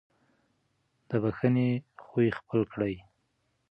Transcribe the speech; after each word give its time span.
د 1.09 1.11
بښنې 1.23 1.69
خوی 2.03 2.27
خپل 2.39 2.61
کړئ. 2.71 2.95